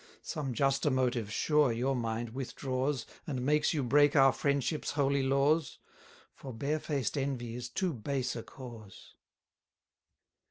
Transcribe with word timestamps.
Some 0.23 0.55
juster 0.55 0.89
motive 0.89 1.31
sure 1.31 1.71
your 1.71 1.95
mind 1.95 2.31
withdraws, 2.31 3.05
And 3.27 3.45
makes 3.45 3.71
you 3.71 3.83
break 3.83 4.15
our 4.15 4.31
friendship's 4.33 4.93
holy 4.93 5.21
laws; 5.21 5.77
For 6.33 6.51
barefaced 6.51 7.19
envy 7.19 7.53
is 7.53 7.69
too 7.69 7.93
base 7.93 8.35
a 8.35 8.41
cause. 8.41 9.13